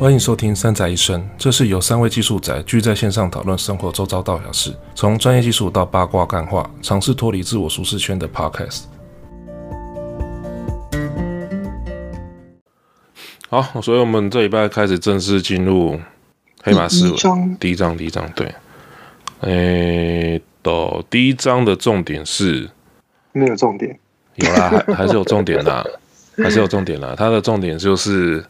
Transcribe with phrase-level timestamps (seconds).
[0.00, 8.84] 欢迎收听《三宅一生》，这是由三位技术宅聚在线上讨论生活周遭大小事，从专业技术到八卦干话，尝试脱离自我舒适圈的 Podcast。
[13.50, 16.00] 好，所以我们这礼拜开始正式进入
[16.62, 17.16] 黑马思维
[17.60, 18.54] 第一章，第一章对。
[19.40, 22.70] 诶，的第一章的重点是
[23.32, 24.00] 没有重点，
[24.36, 25.84] 有啦，还还是有重点啦，
[26.38, 27.14] 还是有重点啦。
[27.14, 28.42] 它的重点就是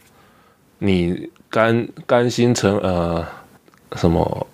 [0.78, 1.28] 你。
[1.50, 3.26] 甘甘心成呃
[3.96, 4.46] 什么？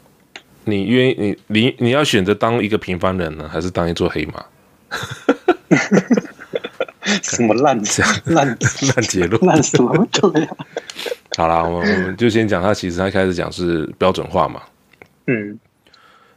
[0.64, 4.45] 你愿意你你你要选择当一个平凡人呢，还是当一座黑马？
[7.23, 9.40] 什么烂讲烂 烂结论？
[9.46, 10.09] 烂什么？
[10.10, 10.48] 对呀。
[11.37, 12.74] 好啦，我们我们就先讲他。
[12.74, 14.60] 其实他开始讲是标准化嘛。
[15.26, 15.56] 嗯。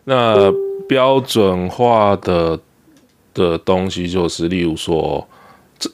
[0.04, 0.52] 那
[0.88, 2.60] 标准化的
[3.34, 5.28] 的东西就是，例如说，
[5.80, 5.90] 这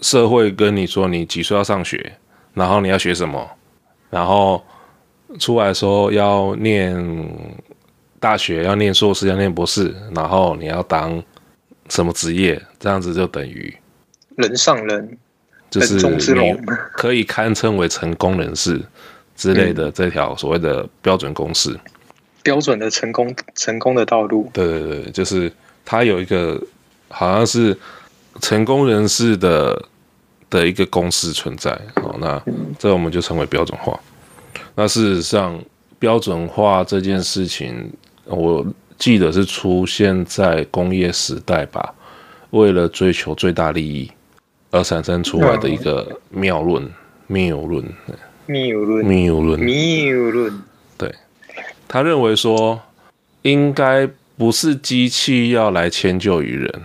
[0.00, 2.14] 社会跟你说你几岁要上学，
[2.54, 3.50] 然后你要学什么。
[4.16, 4.64] 然后
[5.38, 6.96] 出来说要念
[8.18, 11.22] 大学，要念硕士，要念博士，然后你要当
[11.90, 12.58] 什么职业？
[12.80, 13.76] 这样子就等于
[14.36, 15.18] 人上人，
[15.68, 15.96] 就是
[16.32, 16.56] 你
[16.94, 18.80] 可以堪称为成功人士
[19.36, 21.78] 之类的这条所谓的标准公式，
[22.42, 24.48] 标准的成功成功的道路。
[24.54, 25.52] 对对对，就是
[25.84, 26.58] 他有一个
[27.10, 27.76] 好像是
[28.40, 29.84] 成功人士的。
[30.48, 32.42] 的一个公式存在，好，那
[32.78, 33.98] 这我们就称为标准化。
[34.74, 35.58] 那事实上，
[35.98, 37.90] 标准化这件事情，
[38.24, 38.64] 我
[38.98, 41.94] 记得是出现在工业时代吧，
[42.50, 44.10] 为了追求最大利益
[44.70, 46.88] 而产生出来的一个谬论，
[47.26, 47.84] 谬论，
[48.46, 50.62] 谬论，谬论，谬论。
[50.96, 51.14] 对，
[51.88, 52.80] 他认为说，
[53.42, 56.82] 应该不是机器要来迁就于人，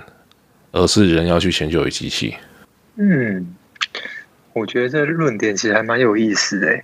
[0.71, 2.35] 而是人要去迁就于机器。
[2.95, 3.55] 嗯，
[4.53, 6.81] 我觉得这论点其实还蛮有意思的。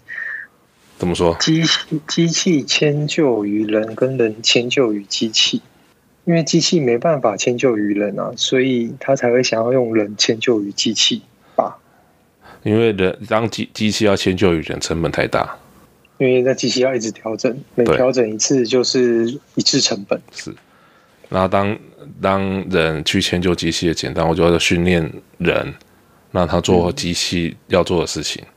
[0.97, 1.37] 怎么说？
[1.39, 5.61] 机器机器迁就于人，跟人迁就于机器，
[6.25, 11.21] 因为机器没办法迁就于人啊，所以他才会想要用人迁就于机器
[11.55, 11.77] 吧？
[12.63, 15.55] 因为人当机机器要迁就于人，成本太大。
[16.17, 20.19] 因为那机器要一直调整，每调整一次就是一次成本。
[20.31, 20.51] 是。
[21.29, 21.77] 然后当
[22.19, 25.71] 当人去迁就机器的简单，我就要训练人。
[26.31, 28.53] 让他做机器要做的事情，嗯、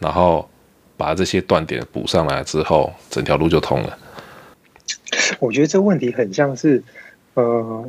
[0.00, 0.48] 然后
[0.96, 3.98] 把这些断点补上来之后，整条路就通了。
[5.40, 6.82] 我觉得这问题很像是，
[7.34, 7.88] 呃，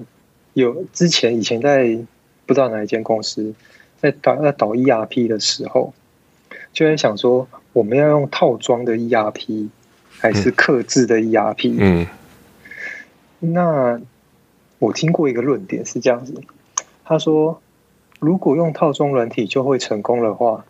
[0.53, 1.97] 有之前以前在
[2.45, 3.53] 不知道哪一间公司
[4.01, 5.93] 在导在导 ERP 的时候，
[6.73, 9.69] 就在想说，我们要用套装的 ERP
[10.09, 11.75] 还是刻制的 ERP？
[11.77, 12.07] 嗯，
[13.39, 14.01] 那
[14.79, 16.33] 我听过一个论点是这样子，
[17.05, 17.61] 他说。
[18.19, 20.65] 如果用套装软体就会成功的话，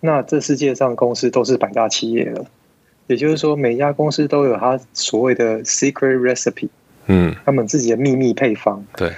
[0.00, 2.44] 那这世界上公司都是百大企业了。
[3.06, 6.68] 也就是说，每家公司都有它所谓的 secret recipe，
[7.06, 8.84] 嗯，他们自己的秘密配方。
[8.94, 9.10] 对，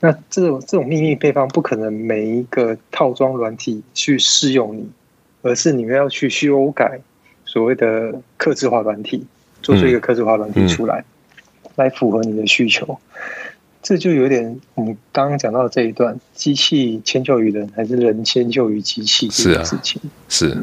[0.00, 4.90] 那这种这种秘密配方不可能每一个套装软体去适用你，
[5.42, 6.98] 而是你们要去修改
[7.44, 9.24] 所谓的客制化软体，
[9.62, 11.04] 做出一个客制化软体出来，
[11.62, 12.98] 嗯，来符合你的需求。
[13.86, 20.02] 这就有点，我们刚刚讲到的这一段，机器迁就于人，还是人迁就于机器这件事情？
[20.28, 20.58] 是啊，是。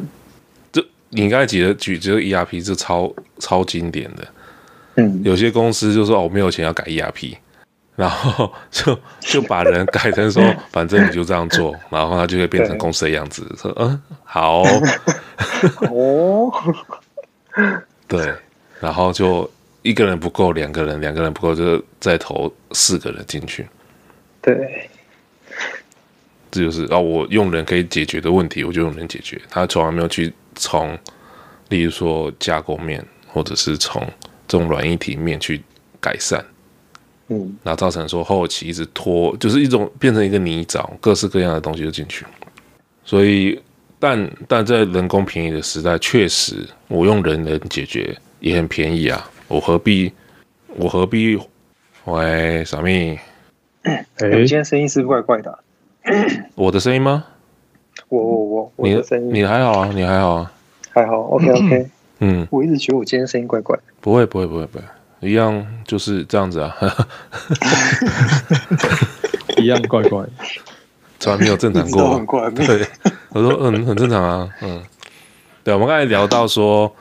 [0.73, 4.27] 这你刚才举的举这个 ERP 是超超经典的。
[4.95, 7.37] 嗯，有些公司就说哦，没有钱要改 ERP，
[7.95, 13.49] 然后 就就把人改成说， 反正你就这样做，然后他就会变成公司的样子。
[13.57, 14.63] 说嗯，好。
[15.89, 16.51] 哦。
[18.05, 18.33] 对，
[18.81, 19.49] 然后就。
[19.83, 23.65] 一个人不够，两个人，两个人不够，就再投四个人进去。
[24.41, 24.89] 对，
[26.49, 29.39] 这就是啊，我用人可以解决的问题，我就用人解决。
[29.49, 30.97] 他从来没有去从，
[31.69, 34.01] 例如说架构面，或者是从
[34.47, 35.61] 这种软硬体面去
[35.99, 36.43] 改善。
[37.27, 42.25] 嗯，然后造成说后期一直拖，就是一种变成一个泥沼，各式各样的东西就进去。
[43.05, 43.59] 所以，
[43.99, 49.29] 但但在人工便宜的时代，确实我用人能解决也很便宜啊。
[49.47, 50.11] 我何必？
[50.67, 51.39] 我何必？
[52.05, 53.19] 喂，小蜜。
[53.83, 55.59] 哎，你今天声音是不是怪怪的啊？
[56.55, 57.25] 我的声音吗？
[58.09, 59.91] 我我我你的声音，你还好啊？
[59.93, 60.51] 你还好啊？
[60.91, 61.89] 还好，OK OK。
[62.19, 63.77] 嗯，我一直觉得我今天声音怪怪。
[63.99, 64.85] 不会不会不会不会，
[65.19, 66.75] 一样就是这样子啊。
[69.57, 70.25] 一样怪怪，
[71.19, 72.15] 从来没有正常过。
[72.15, 72.49] 很怪。
[72.51, 72.87] 对，
[73.29, 74.49] 我说嗯，很正常啊。
[74.61, 74.81] 嗯，
[75.63, 76.93] 对，我们刚才聊到说。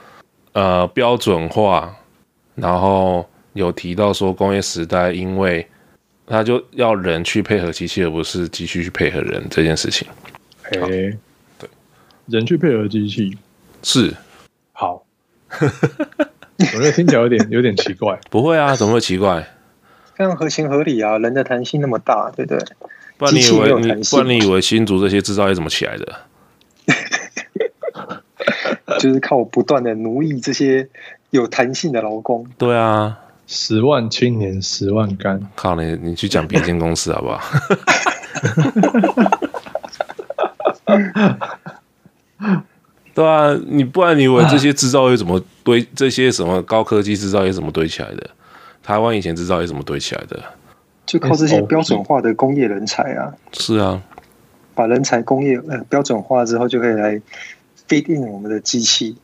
[0.55, 1.97] 呃，标准化，
[2.55, 5.67] 然后有提到说工业时代，因为
[6.27, 10.07] 他就要人去配合机器，而不是机器去配合人这件事情。
[10.65, 11.19] 哎，对，
[12.27, 13.37] 人去配合机器，
[13.83, 14.15] 是
[14.73, 15.05] 好，
[15.59, 18.19] 我觉得听起来有点有点奇怪。
[18.31, 19.47] 不会啊，怎么会奇怪？
[20.15, 22.65] 非常合情合理啊，人的弹性那么大，对不对？
[23.19, 26.13] 不然你以为你不然你以为新竹这些制造业怎么起来的？
[28.99, 30.89] 就是靠我不断的奴役这些
[31.33, 32.47] 有弹性的劳工。
[32.57, 35.41] 对啊，十万青年十万干。
[35.57, 37.41] 靠你，你去讲别间公司好不好？
[43.15, 45.87] 对啊，你不然你以为这些制造业怎么堆？
[45.95, 48.31] 这些什么高科技制造业怎么堆起来的？
[48.83, 50.43] 台湾以前制造业怎么堆起来的？
[51.07, 53.33] 就靠这些标准化的工业人才啊！
[53.53, 54.03] 是啊，
[54.75, 57.21] 把人才工业呃标准化之后，就可以来
[57.89, 59.17] fit in 我们的机器，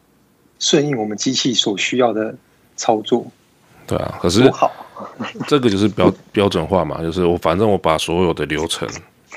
[0.59, 2.35] 顺应我们机器所需要的
[2.77, 3.27] 操作。
[3.87, 4.53] 对啊，可是
[5.47, 8.87] 这个就是标 标准化嘛，就是我反正我把所有的流程、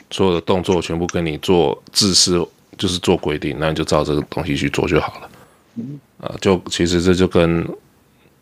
[0.10, 2.46] 所有的动作全部跟你做制式，
[2.78, 5.30] 就是做规定，那你就照这个东西去做就好了。
[6.20, 7.66] 啊，就其实这就跟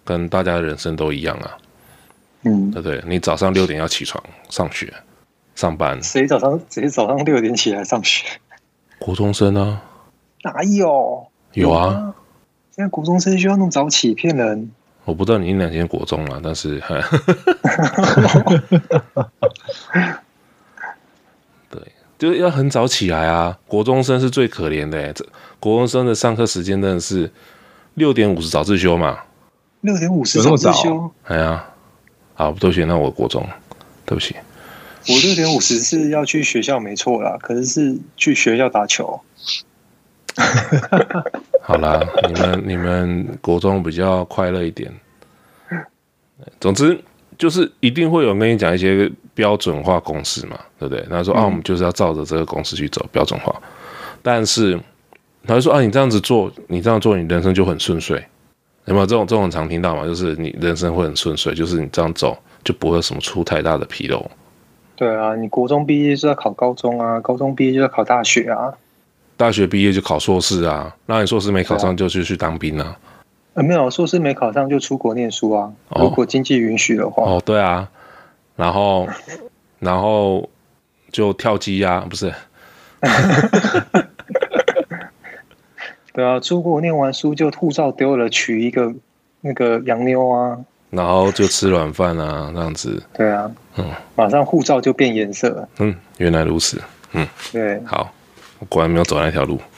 [0.03, 1.57] 跟大家的人生都一样啊。
[2.43, 3.03] 嗯，对？
[3.05, 4.91] 你早上六点要起床上学、
[5.55, 6.01] 上班。
[6.01, 8.25] 谁早上谁早上六点起来上学？
[8.97, 9.83] 国中生啊？
[10.43, 11.27] 哪有？
[11.53, 12.15] 有啊！
[12.79, 14.71] 现在国中生需要那么早起，骗人！
[15.03, 16.81] 我不知道你那两天国中了，但是，
[21.69, 21.81] 对，
[22.17, 23.59] 就是要很早起来啊！
[23.67, 25.25] 国中生是最可怜的，这
[25.59, 27.29] 国中生的上课时间真的是
[27.95, 29.19] 六点五十早自修嘛？
[29.81, 31.11] 六点五十早自修？
[31.25, 31.65] 哎呀！
[32.35, 33.45] 好，对不起，那我国中，
[34.05, 34.37] 对不起。
[35.09, 39.19] 我六点五十是要去学校，没错啦，可是是去学校打球。
[41.61, 44.91] 好啦，你们你们国中比较快乐一点。
[46.59, 46.99] 总之，
[47.37, 51.05] 就是一定会有人跟你讲一些标准化公式嘛，对不对？
[51.09, 53.53] 他说、嗯、啊，我们就是要照着这个公式去走，标准化。
[54.21, 54.79] 但是
[55.45, 58.23] 他就说啊，你这样子做，你这样做，你人生就很顺遂。
[58.85, 60.05] 有没有这种这种常听到嘛？
[60.05, 64.25] 就是你人生会很顺遂，就是你这样走就不会有什么出太大的纰漏。
[64.95, 68.73] 对啊，你国中毕业就要考高中啊，高中毕业就要考大学啊，
[69.39, 70.93] 大学毕业就考硕士啊。
[71.05, 72.99] 那你硕士没考上就去去当兵啊？
[73.53, 75.71] 啊，没有，硕士没考上就出国念书啊。
[75.87, 77.23] 哦、如果经济允许的话。
[77.23, 77.87] 哦，对啊，
[78.57, 79.07] 然后
[79.79, 80.49] 然后
[81.13, 82.33] 就跳机啊，不是？
[86.11, 88.93] 对啊，出国念完书就护照丢了，娶一个
[89.39, 90.57] 那个洋妞啊，
[90.89, 93.01] 然后就吃软饭啊，这样子。
[93.13, 93.85] 对啊，嗯，
[94.17, 95.69] 马上护照就变颜色了。
[95.79, 96.83] 嗯，原来如此。
[97.13, 98.11] 嗯，对，好，
[98.59, 99.59] 我果然没有走那条路。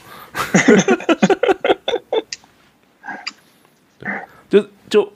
[4.49, 5.13] 就就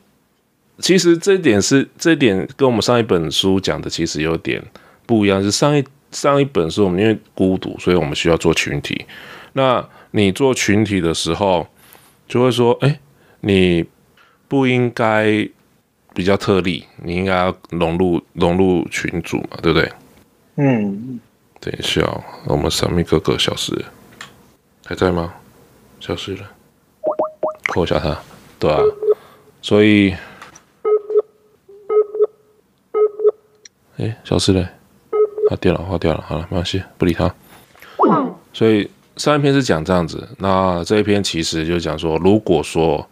[0.80, 4.64] 其实这一点是这一点跟我们上一本书讲的其实有点
[5.06, 9.06] 不一样，是上一上一本书我们因为孤独，所以我们需要做群体。
[9.54, 11.68] 那你做群体的时候，
[12.28, 13.00] 就会说：“哎，
[13.42, 13.86] 你
[14.48, 15.48] 不应该
[16.14, 19.92] 比较特例，你应该要融入融入群组嘛，对不对？”
[20.56, 21.20] 嗯。
[21.60, 23.74] 等一下，我们神秘哥哥消失，
[24.86, 25.34] 还在吗？
[26.00, 26.52] 消失了，
[27.68, 28.18] 扣一下他。
[28.60, 28.82] 对啊，
[29.62, 30.16] 所以，
[33.98, 34.70] 哎，消失了，
[35.50, 37.34] 他掉了，划掉了，好了，没关系，不理他。
[38.54, 38.90] 所以。
[39.18, 43.10] 上一篇是讲这样子，那这一篇其实就讲说，如果说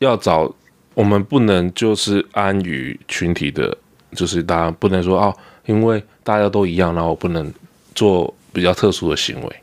[0.00, 0.52] 要找
[0.92, 3.78] 我们，不能就是安于群体的，
[4.10, 5.32] 就是大家不能说哦，
[5.66, 7.48] 因为大家都一样，然后我不能
[7.96, 9.56] 做比较特殊的行为，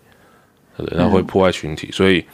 [0.76, 2.26] 对，然后会破坏群体，所以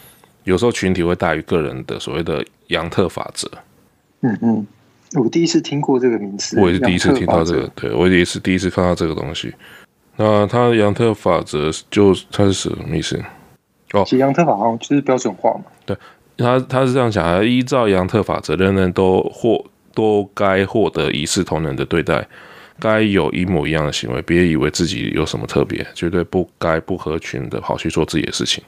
[0.45, 3.47] 有时候群体会大于个人的所谓的杨特法则。
[4.21, 4.67] 嗯嗯，
[5.13, 9.53] 我第一次听过这个名词，我也是第一次听到这个，对，我也是第一次看到这个东西。
[10.17, 13.23] 那他的杨特法则就它是什么意思？
[13.93, 15.63] 哦，其实杨特法好像就是标准化嘛。
[15.85, 15.95] 对，
[16.37, 22.27] 他他是这样想，依照杨特法则，人人都获都该获得一视同仁的对待，
[22.79, 28.63] 该有一模一样的行为，别以为自己有什么特别，绝对不该不合群的跑去做自己的事情。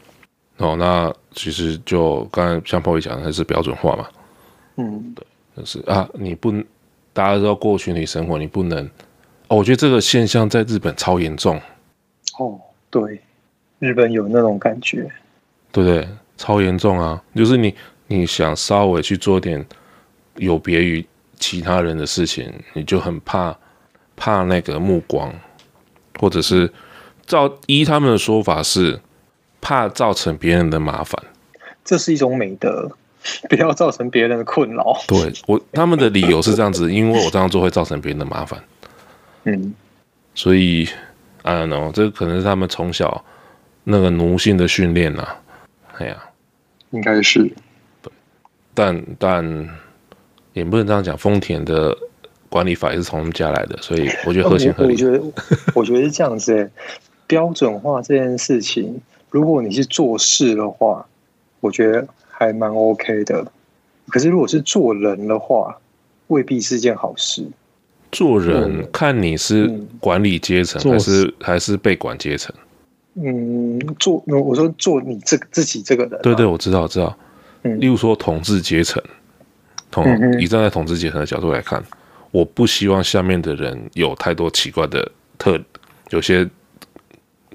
[0.57, 4.07] 哦，那其实就刚才像 POY 讲的，还是标准化嘛。
[4.77, 5.25] 嗯，对，
[5.57, 6.51] 就是啊，你不
[7.13, 8.85] 大家都要过群体生活，你不能。
[9.47, 11.59] 哦，我觉得这个现象在日本超严重。
[12.37, 13.21] 哦，对。
[13.79, 15.09] 日本有那种感觉，
[15.71, 16.07] 对不对？
[16.37, 17.19] 超严重啊！
[17.35, 17.73] 就是你
[18.05, 19.65] 你想稍微去做点
[20.35, 21.03] 有别于
[21.39, 23.57] 其他人的事情，你就很怕
[24.21, 25.33] 怕那个目光，
[26.19, 26.71] 或者是
[27.25, 29.01] 照依他们的说法是
[29.59, 31.19] 怕造成别人的麻烦。
[31.83, 32.87] 这是一种美德，
[33.49, 34.95] 不要造成别人的困扰。
[35.07, 38.63] 对，我他们的理由是这样子，因为我这样做会造成别人的麻烦。
[39.45, 39.73] 嗯，
[40.35, 40.87] 所以
[41.41, 43.25] I don't know，这可能是他们从小。
[43.83, 45.27] 那个奴性的训练呐，
[45.97, 46.15] 哎呀，
[46.91, 47.51] 应该是，
[48.03, 48.13] 对，
[48.75, 49.69] 但但
[50.53, 51.97] 也不能这样讲，丰田的
[52.51, 54.91] 管理法也是从他们家来的，所以我觉得合情合理。
[54.91, 55.23] 我觉得
[55.73, 56.69] 我觉得是这样子、欸，
[57.25, 61.07] 标准化这件事情，如果你是做事的话，
[61.61, 63.49] 我觉得还蛮 OK 的。
[64.09, 65.77] 可是如果是做人的话，
[66.27, 67.47] 未必是件好事。
[68.11, 72.53] 做人看你是管理阶层还是、嗯、还是被管阶层。
[73.13, 77.17] 嗯，做我说做你这自己这个人、啊，对对，我知道我知道。
[77.63, 79.01] 嗯，例如说统治阶层，
[79.89, 81.81] 统、嗯、以站在统治阶层的角度来看，
[82.31, 85.59] 我不希望下面的人有太多奇怪的特
[86.09, 86.49] 有些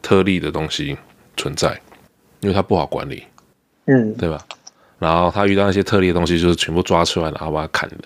[0.00, 0.96] 特例的东西
[1.36, 1.80] 存在，
[2.40, 3.24] 因为他不好管理，
[3.86, 4.44] 嗯，对吧？
[4.98, 7.96] 然后他遇到那些特例的东西，就是全部抓出来，然后把他砍了，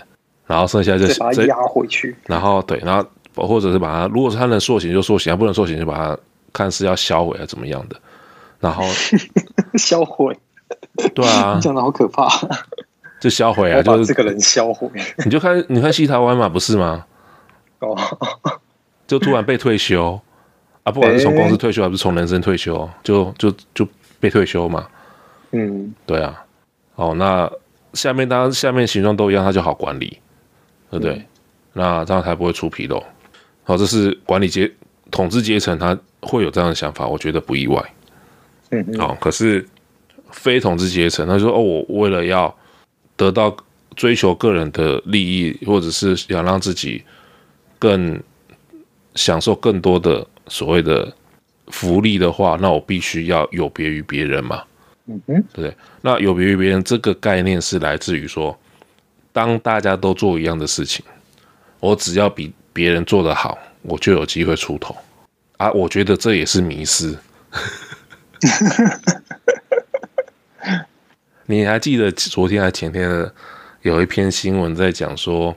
[0.46, 6.18] 然后剩下就把他压回去，然后对，然后或者是把它，如果是他能塑形就塑形，他不能塑形就把它。
[6.52, 7.94] 看是要销毁还是怎么样的，
[8.58, 8.82] 然后
[9.78, 10.36] 销毁，
[11.14, 12.28] 对啊， 讲的好可怕，
[13.20, 14.88] 就销毁啊，就是这个人销毁。
[15.24, 17.06] 你就看，你看西台湾嘛，不是吗？
[17.78, 17.96] 哦，
[19.06, 20.20] 就突然被退休
[20.82, 23.86] 啊，不管是从公司退休还是从人生退休，就就就
[24.18, 24.88] 被退休嘛。
[25.52, 26.44] 嗯，对啊。
[26.96, 27.48] 哦，那
[27.92, 30.18] 下面当然下面形状都一样，它就好管理，
[30.90, 31.14] 对不对？
[31.14, 31.26] 嗯、
[31.74, 33.00] 那这样才不会出纰漏。
[33.62, 34.68] 好，这是管理阶
[35.10, 35.96] 统治阶层他。
[36.22, 37.82] 会有这样的想法，我觉得不意外。
[38.72, 39.66] 嗯，好，可是
[40.30, 42.54] 非统治阶层，他说：“哦，我为了要
[43.20, 43.54] 得到
[43.94, 47.04] 追求个人的利益，或者是想让自己
[47.78, 48.18] 更
[49.14, 51.12] 享受更多的所谓的
[51.66, 54.62] 福利的话，那我必须要有别于别人嘛。”
[55.04, 55.76] 嗯哼，对。
[56.00, 58.58] 那有别于别人这个概念是来自于说，
[59.34, 61.04] 当大家都做一样的事情，
[61.78, 64.96] 我只要比别人做得好，我就有机会出头。
[65.58, 67.18] 啊，我觉得这也是迷思。
[71.50, 73.34] 你还记得昨天还前天的
[73.82, 75.52] 有一篇新闻在讲说，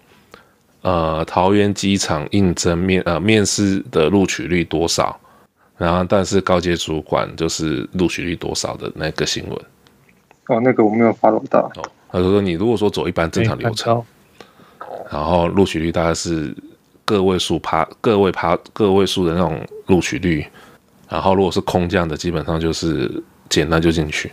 [0.81, 5.15] 呃，桃园机场应征面呃面试的录取率多少？
[5.77, 9.55] 然后但是高阶主管就是录取率多少的那个新闻。
[10.47, 11.71] 哦，那个我没有 follow 到。
[11.75, 14.03] 哦，他说你如果说走一般正常流程，
[15.12, 16.55] 然后录取率大概是。
[17.05, 20.47] 个位数趴，个位趴，个位数的那种录取率，
[21.09, 24.31] 然后如果是空降的，基本上就是简单就进去。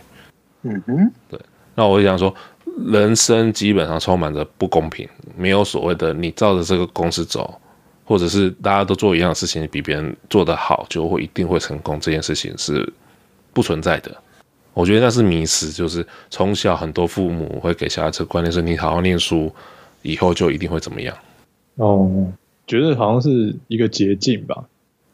[0.61, 1.37] 嗯哼，对。
[1.81, 2.31] 那我就想说，
[2.85, 7.59] 人生基本上充满着不公平，没有所谓的你照着这个公式走，
[8.05, 12.87] 或者是大家都做一样的事情，比别人做得好，就会一定会成功，这件事情是
[13.51, 14.15] 不存在的。
[14.75, 19.51] 我觉得那是迷失，就是从小很多父母会给小孩这个观念，是你好好念书，
[20.03, 21.17] 以后就一定会怎么样。
[21.77, 22.31] 哦。
[22.67, 24.63] 觉得好像是一个捷径吧，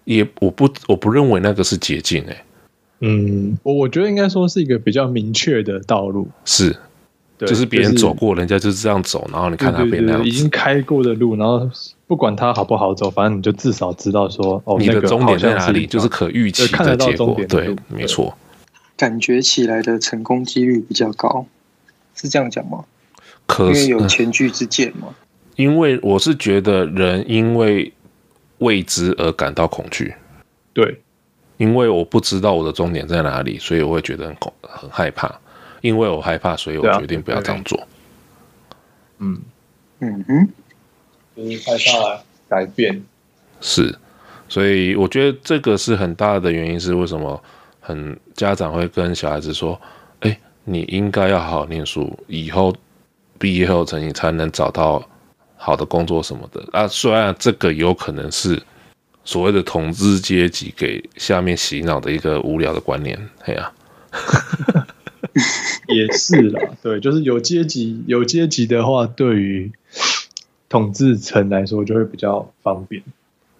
[0.03, 2.37] 也我不我不认为那个是捷径诶。
[2.99, 6.75] 嗯，我我觉得应该说是一个比较明确的道路，是，
[7.39, 11.69] 就是别人走过，人家就是这样走，然后你看他变那样，已经开过的路，然后
[12.07, 18.35] 不管他好不好走，反正你就至少知道说，哦，你的终点在哪里，就是可预期的结果，对，没错。
[18.95, 21.45] 感觉起来的成功几率比较高，
[22.15, 22.83] 是这样讲吗？
[23.45, 25.09] 可是因为有前车之鉴嘛。
[25.55, 27.91] 因为我是觉得人因为
[28.59, 30.13] 未知而感到恐惧，
[30.73, 30.99] 对，
[31.57, 35.33] 因为我不知道我的终点在哪里，所以我会觉得很恐很害怕。
[35.81, 37.79] 因为我害怕，所以我决定不要这样做。
[39.19, 39.39] 嗯
[39.99, 40.49] 嗯嗯，
[41.35, 43.03] 就是害怕改变。
[43.61, 43.95] 是，
[44.49, 47.41] 所以我觉得这个是很大的原因，是为什么
[47.79, 49.79] 很家长会跟小孩子说
[50.21, 52.75] ：“哎，你应该要好好念书，以后
[53.37, 55.07] 毕业后成你才能找到。”
[55.59, 58.61] 好的工作什么的啊，虽然这个有可能是
[59.27, 63.69] 所谓的统治阶级给下面洗脑的一个无聊的观念，嘿呀、
[64.09, 64.87] 啊，
[65.89, 69.69] 也是啦，对，就是有阶级有阶级的话，对于
[70.69, 73.03] 统治层来说就会比较方便。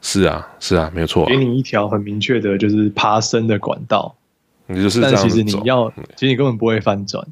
[0.02, 4.16] 是啊，是啊，没有错、啊，给你一条很明确的，就是爬升的管道，
[4.68, 5.02] 你就是。
[5.02, 7.28] 但其实你要，其实你根本不会翻转。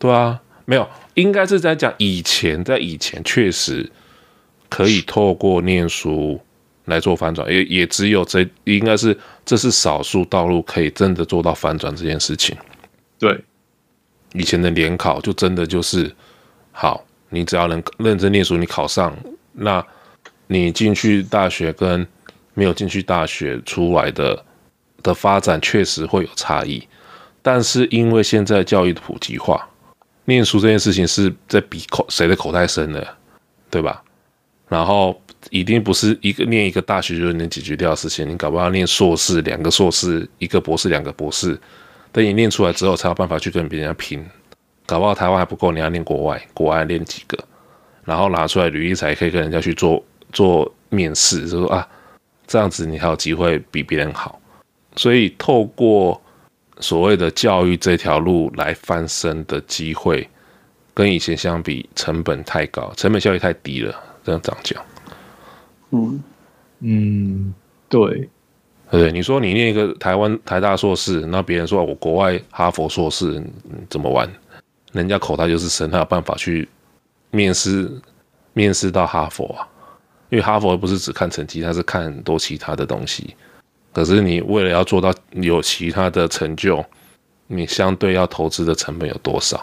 [0.00, 3.92] 对啊，没有，应该是在讲以前，在以前确实。
[4.70, 6.38] 可以透过念书
[6.88, 12.56] 来做翻转，也也只有这应该是这是少数道路可以真的做到翻转这件事情。
[13.18, 13.38] 对，
[14.32, 16.14] 以前的联考就真的就是
[16.72, 19.16] 好，你只要能认真念书，你考上，
[19.52, 19.84] 那
[20.46, 22.06] 你进去大学跟
[22.54, 24.44] 没有进去大学出来的
[25.02, 26.86] 的发展确实会有差异。
[27.42, 29.68] 但是因为现在教育的普及化，
[30.24, 33.06] 念书这件事情是在比口谁的口袋深的，
[33.70, 34.02] 对吧？
[34.68, 35.18] 然后
[35.50, 41.58] 一定不是一个念一个大学就能解决掉的事情，你搞不好念硕士，两个硕士，一个博士，两个博士，
[42.12, 44.24] 等你念出来之后才有办法去跟别人家拼，
[44.84, 47.38] 搞不好台湾还不够，你要念国外，国外念几个，
[48.04, 51.88] 然后拿出来履历才可以跟人家去做做面试，就说啊，
[52.46, 54.40] 这样子你还有机会比别人好。
[54.96, 56.20] 所以透过
[56.80, 60.28] 所谓的教育这条路来翻身的机会，
[60.92, 63.94] 跟以前相比，成本太高，成本效益太低了。
[64.24, 64.84] 这样讲，
[65.90, 66.22] 嗯
[66.80, 67.54] 嗯，
[67.88, 68.28] 对。
[68.90, 73.42] 对，你说你念一个台湾台大硕士，那别人说我国外哈佛硕士
[73.90, 74.26] 怎么玩？
[74.92, 76.66] 人家口袋就是深，他有办法去
[77.30, 77.90] 面试，
[78.54, 79.68] 面试到哈佛啊。
[80.30, 83.34] 因为哈佛不是只看成绩，他是看很多其他的东西。
[83.92, 86.84] 可是你为了要做到有其他的成就，
[87.46, 89.62] 你相对要投资的成本有多少？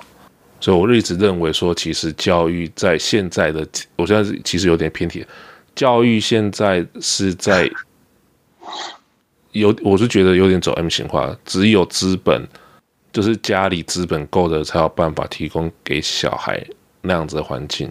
[0.59, 5.25] 所以我一直认为说，其实教育在现在的，我现在其实有点偏题，
[5.75, 7.69] 教育现在是在。
[9.51, 12.45] 有，我是觉得有点走 M 型化，只有资本，
[13.13, 16.61] 就是家里资本够的，才有办法提供给小孩
[16.99, 17.89] 那样子的环境。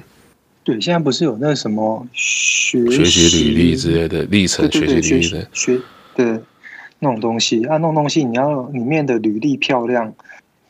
[0.63, 5.81] 对，现在不是有那什么学学习履历之类的历程，学习履历的学
[6.15, 6.43] 的
[6.99, 10.13] 那种东西啊，那种东西你要里面的履历漂亮，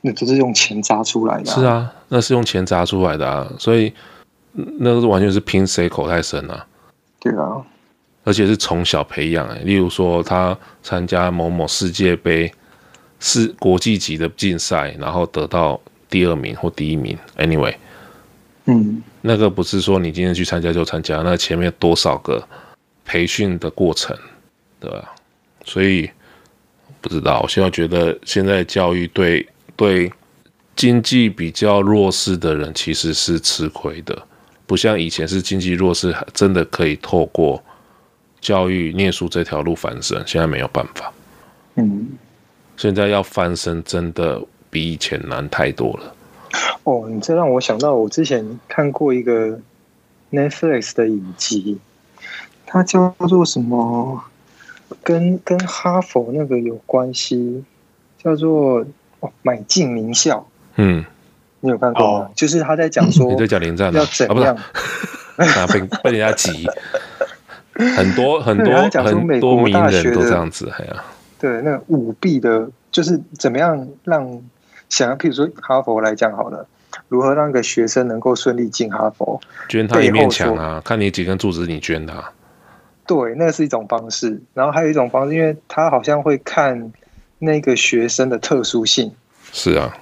[0.02, 1.54] 那都是用钱砸出来的啊。
[1.56, 3.92] 是啊，那是用钱砸出来的啊，所以
[4.52, 6.64] 那完全是拼谁口袋深啊。
[7.24, 7.66] 对啊。
[8.22, 12.50] 而且是从小培养，哎，例如说他参加某某世界杯，
[13.20, 15.78] 是国际级的竞赛，然后得到
[16.08, 17.18] 第二名或第一名。
[17.36, 17.74] Anyway，
[18.64, 22.42] 嗯，那个不是说你今天去参加就参加，那前面多少个
[23.04, 24.16] 培训的过程，
[24.80, 25.14] 对吧？
[25.66, 26.08] 所以
[27.02, 30.10] 不知道，我现在觉得现在教育对对
[30.74, 34.26] 经济比较弱势的人其实是吃亏的，
[34.66, 37.62] 不像以前是经济弱势，真的可以透过。
[38.40, 41.12] 教育念书这条路翻身，现在没有办法。
[41.76, 42.10] 嗯，
[42.76, 46.14] 现在要翻身真的比以前难太多了。
[46.82, 49.58] 哦，你这让我想到，我之前看过一个
[50.30, 51.78] Netflix 的影集，
[52.66, 54.22] 它叫做什么？
[55.02, 57.64] 跟跟哈佛那个有关系，
[58.22, 58.84] 叫做
[59.20, 60.46] 哦，买进名校。
[60.76, 61.04] 嗯，
[61.64, 62.26] 你有看过吗？
[62.26, 64.54] 哦、就是他在讲说，你在讲连战要怎样？
[65.36, 66.68] 啊，被被人家挤。
[67.96, 71.02] 很多 很多很多名人都这样子，哎呀，
[71.40, 74.40] 对，那个舞弊的，就是怎么样让
[74.88, 76.68] 想要，譬如说哈佛来讲好了，
[77.08, 79.40] 如何让一个学生能够顺利进哈佛？
[79.68, 82.22] 捐他一面墙啊，看你几根柱子，你捐他。
[83.06, 84.40] 对，那是一种方式。
[84.54, 86.92] 然后还有一种方式，因为他好像会看
[87.38, 89.10] 那个学生的特殊性。
[89.52, 89.92] 是啊，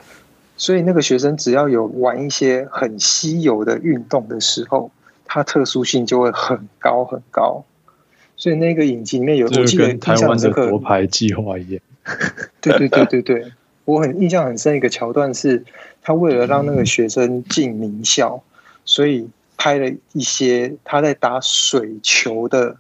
[0.57, 4.91] 所以那个学生只要有玩一些很稀有的运动的时候。
[5.25, 7.65] 它特殊性就会很高很高，
[8.37, 11.81] 所以那个影集里面有，我记得台湾的国牌计划一样。
[12.61, 13.53] 对对对对对，
[13.87, 15.65] 我很印象很深一个桥段是，
[16.03, 18.43] 他为了让那个学生进名校，
[18.85, 22.77] 所以拍了一些他在打水球的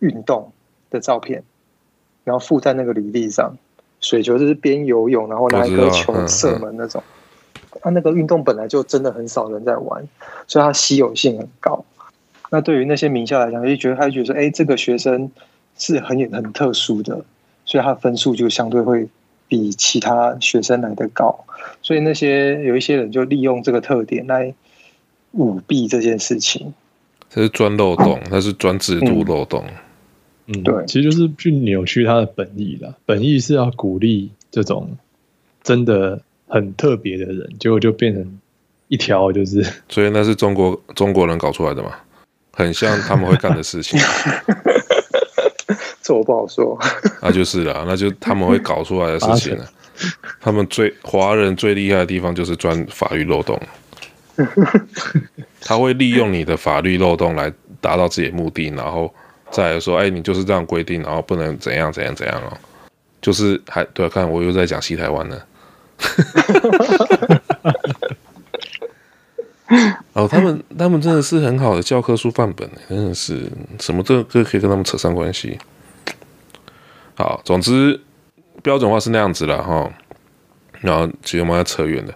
[0.00, 0.52] 运动
[0.90, 1.44] 的照片，
[2.24, 3.56] 然后附在那个履历上。
[4.06, 7.02] 水球就是边游泳，然后拿一个球射门那种。
[7.82, 10.06] 他那个运动本来就真的很少人在玩，
[10.46, 11.84] 所以它稀有性很高。
[12.50, 15.28] 那对于那些名校来讲，就觉得他就觉得说，哎，这个学生
[15.76, 17.24] 是很很特殊的，
[17.64, 19.08] 所以他分数就相对会
[19.48, 21.44] 比其他学生来的高。
[21.82, 24.54] 所以那些有一些人就利用这个特点来
[25.32, 26.72] 舞弊这件事情。
[27.28, 29.64] 这是钻漏洞，他是钻制度漏洞。
[30.46, 32.94] 嗯，对，其实就是去扭曲他的本意啦。
[33.04, 34.96] 本意是要鼓励这种
[35.62, 36.20] 真的。
[36.48, 38.38] 很特别的人，结果就变成
[38.86, 41.90] 一条，就是 所以那是中国中国人搞出来的嘛，
[42.52, 43.98] 很像他们会干的事情。
[46.00, 46.78] 这我不好说。
[47.20, 49.68] 那就是了，那就他们会搞出来的事情了。
[50.40, 53.60] 他们最华人最厉害的地方就是钻法律漏洞，
[55.60, 59.12] 他会利用你的法律漏洞来达到自己的目的，然后
[59.56, 62.52] 再来说，哎，你就是这样规定，然后不能怎样怎样怎样哦，
[63.22, 65.40] 就是还对，看我又在讲西台湾呢。
[70.12, 75.58] 哦，他们他们真的是很好的教科书范本，真的是什么这个可以跟他们扯上关系。
[77.14, 77.98] 好，总之
[78.62, 79.90] 标准化是那样子了哈。
[80.82, 82.12] 然后其实我们要扯远了，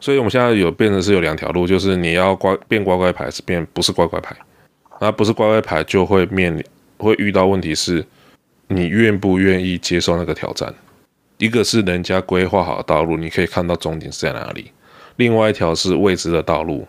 [0.00, 4.36] 所以我们现在有变成是有两条路，就是你要乖变乖乖牌，是变不是乖乖牌。
[5.02, 6.64] 那不是乖乖牌，就会面临
[6.96, 8.06] 会遇到问题是，
[8.68, 10.72] 你愿不愿意接受那个挑战？
[11.38, 14.66] 一个是人家规划好的道路，你可以看到终点是在哪里；
[15.16, 16.86] 另外一条是未知的道路，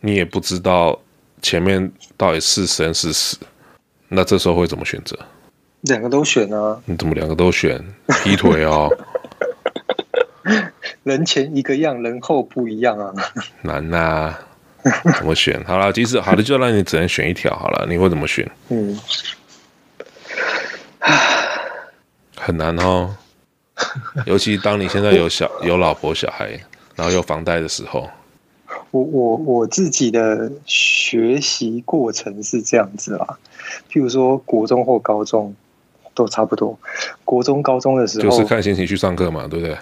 [0.00, 1.00] 你也不知道
[1.40, 3.38] 前面到底是生是死。
[4.08, 5.18] 那这时候会怎么选择？
[5.80, 6.78] 两个都选啊？
[6.84, 7.82] 你怎么两个都选？
[8.22, 8.90] 劈腿哦？
[11.04, 13.14] 人前一个样，人后不一样啊。
[13.62, 14.38] 难呐、啊，
[15.16, 15.62] 怎么选？
[15.66, 17.86] 好了，即使好的，就让你只能选一条好了。
[17.88, 18.50] 你会怎么选？
[18.68, 18.98] 嗯，
[22.36, 23.14] 很难哦。
[24.26, 26.50] 尤其当你现在有小 有老婆小孩，
[26.96, 28.08] 然后有房贷的时候。
[28.90, 33.38] 我我我自己的学习过程是这样子啦，
[33.90, 35.54] 譬如说国中或高中
[36.14, 36.78] 都差不多。
[37.24, 39.76] 国中高中的时候就是看心情去上课嘛，对不对？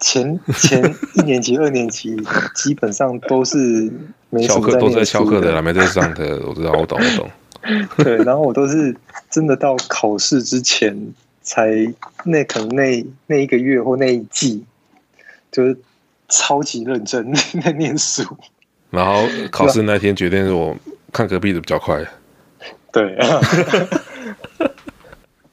[0.00, 2.16] 前前一年级、二年级
[2.54, 3.90] 基本上都是
[4.30, 6.40] 没什么在都在翘课的啦，没在上课。
[6.46, 7.30] 我知道，我懂，我懂。
[8.04, 8.94] 对，然后我都是
[9.30, 11.92] 真的到考试之前才
[12.24, 14.64] 那可能那那一个月或那一季
[15.50, 15.76] 就是。
[16.30, 17.32] 超级认真
[17.64, 18.22] 在念书，
[18.90, 20.76] 然后考试那天决定是我
[21.10, 22.04] 看隔壁的比较快。
[22.92, 23.16] 对，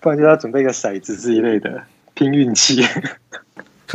[0.02, 1.82] 不然就要准备一个骰子之类的
[2.14, 2.86] 拼运气，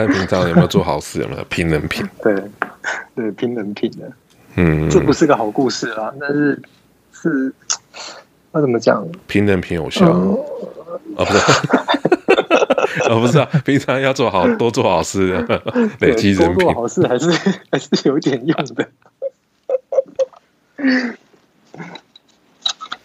[0.06, 2.08] 看平常有没有做好事，有没有 拼人品。
[2.22, 2.34] 对，
[3.14, 4.10] 对，拼人品的。
[4.56, 6.60] 嗯，这不是个好故事啊，但是
[7.12, 7.52] 是
[8.52, 9.06] 那怎么讲？
[9.26, 10.38] 拼人品有效哦？
[11.16, 11.38] 不是。
[13.08, 15.32] 哦，不是啊，平常要做好多做好事，
[16.00, 16.64] 累积人品。
[16.64, 17.30] 多做好事还是
[17.70, 18.88] 还是有点用的。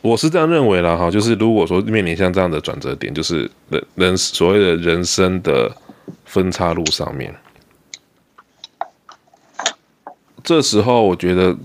[0.02, 5.72] 我是这样认为啦，哈，就是如果说面临像这样的转折点，就是人人所谓的人生的
[6.36, 7.34] 分叉路上面，
[10.44, 11.56] 这时候我觉得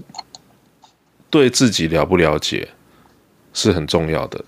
[1.29, 2.69] 对自己了不了解
[3.53, 4.45] 是很重要的。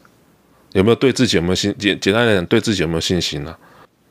[0.74, 1.74] 有没有对自己有没有信？
[1.76, 3.52] 简简单来讲，对自己有没有信心呢、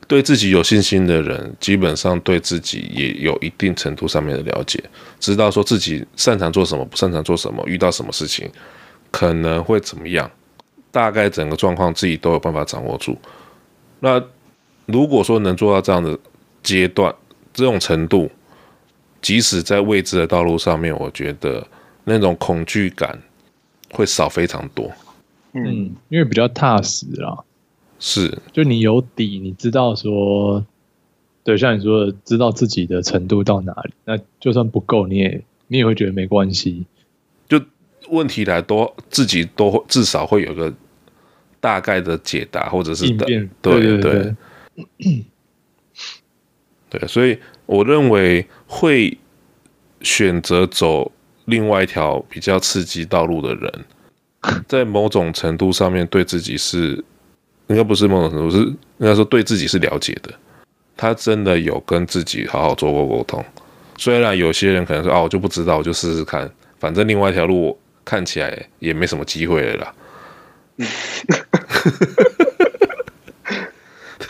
[0.06, 4.84] 对自己有信心的人，基本上对自己也有一定程度上面的了解，
[5.18, 8.50] 知道说自己擅长做什么，不擅长做什么，遇到什么事情
[9.10, 10.30] 可能会怎么样，
[10.90, 13.18] 大概整个状况自己都有办法掌握住。
[14.00, 14.22] 那
[14.86, 16.18] 如果说能做到这样的
[16.62, 17.14] 阶段、
[17.52, 18.30] 这种程度，
[19.20, 21.66] 即使在未知的道路上面，我觉得
[22.04, 23.20] 那种恐惧感
[23.90, 24.90] 会少非常多。
[25.52, 27.44] 嗯，因为比较踏实啦，
[28.00, 30.64] 是，就你有底，你知道说，
[31.44, 36.86] 对，像你说的，知道自己的程度到哪里，那就算不够，你也你也会觉得没关系。
[37.48, 37.60] 就
[38.08, 40.72] 问题来多自己都至少会有个
[41.60, 43.26] 大概的解答，或者是的，
[43.60, 44.00] 对对。
[44.00, 44.34] 对，
[46.90, 49.16] 对，所以我认为会
[50.00, 51.10] 选择走
[51.46, 53.84] 另外一条比较刺激道路的人。
[54.66, 57.04] 在某种程度上面，对自己是
[57.68, 58.58] 应该不是某种程度，是
[58.98, 60.34] 应该说对自己是了解的。
[60.96, 63.44] 他真的有跟自己好好做过沟通。
[63.96, 69.94] 虽然有些人可能说啊，我就不知道，我就试试看，反正另外一条路看起来也没什么机会了啦。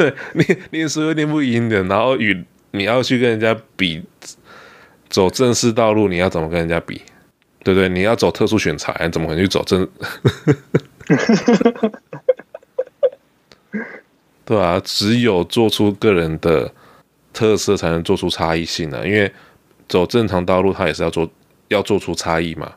[0.10, 4.02] 对，念念书又念不赢的，然后与你要去跟人家比，
[5.08, 7.02] 走正式道路，你要怎么跟人家比？
[7.64, 9.88] 对不对，你要走特殊选材，怎么可能去走正？
[14.44, 16.72] 对啊，只有做出个人的
[17.32, 19.00] 特色，才能做出差异性啊。
[19.04, 19.30] 因为
[19.88, 21.30] 走正常道路，他也是要做，
[21.68, 22.72] 要做出差异嘛，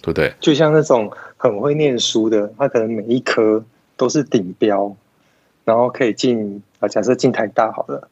[0.00, 0.32] 对不对？
[0.40, 3.64] 就像那种很会念书的，他可能每一科
[3.96, 4.94] 都是顶标，
[5.64, 8.08] 然后可以进啊，假设进台大好了。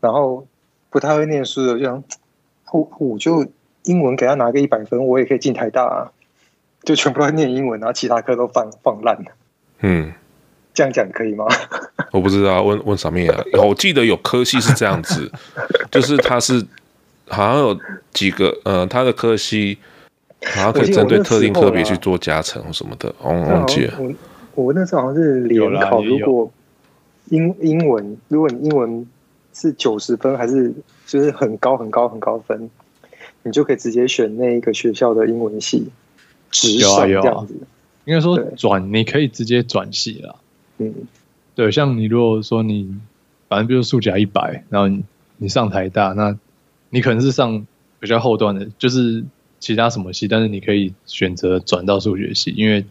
[0.00, 0.46] 然后
[0.88, 2.02] 不太会念书的，就像
[2.72, 3.46] 我我就。
[3.84, 6.12] 英文给他拿个一百分，我也可以进台大啊！
[6.84, 9.32] 就全部都念英文，然后其他科都放放烂了。
[9.80, 10.12] 嗯，
[10.74, 11.46] 这样讲可以吗？
[12.12, 13.42] 我不知道，问问上面啊。
[13.66, 15.32] 我记得有科系是这样子，
[15.90, 16.62] 就是他是
[17.28, 17.80] 好像有
[18.12, 19.78] 几个呃，他的科系
[20.44, 23.12] 好像可以针对特定科别去做加成什么的。
[23.22, 23.94] 我忘记了。
[23.98, 24.12] 我
[24.66, 26.52] 我那时候好像是联考，如果
[27.30, 29.06] 英英文，如果你英文
[29.54, 30.72] 是九十分，还是
[31.06, 32.70] 就是很高很高很高分。
[33.42, 35.90] 你就可以直接选那一个学校的英文系，
[36.50, 37.54] 直升这样子。
[38.04, 40.36] 应该说转，你可以直接转系了。
[40.76, 40.94] 嗯，
[41.54, 42.98] 对，像你如果说你
[43.48, 45.04] 反正比如数甲一百，然后你，
[45.38, 46.36] 你上台大，那
[46.90, 47.66] 你可能是上
[47.98, 49.24] 比较后段的，就是
[49.58, 52.84] 其他什么系，但是你可以选择转到数学系，因为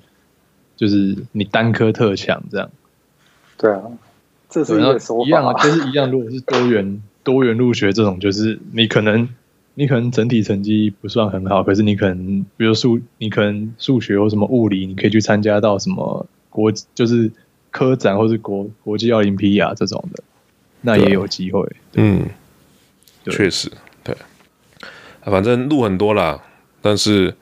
[0.77, 2.71] 就是你单科特强这样。
[3.55, 3.83] 对啊，
[4.49, 5.25] 这是一个说法。
[5.25, 6.09] 一样啊，就是一样。
[6.09, 9.27] 如果是多元多元入学这种，就是你可能。
[9.75, 17.31] 你可能整体成绩不算很好，可是你可能，比如数，你可能数学或什么物理，你可以去参加到什么国，就是
[17.71, 20.21] 科展或是国国际奥林匹亚这种的，
[20.81, 21.65] 那也有机会。
[21.93, 22.25] 嗯，
[23.23, 23.71] 确实，
[24.03, 24.13] 对，
[25.21, 26.37] 反正路很多啦，
[26.81, 27.33] 但是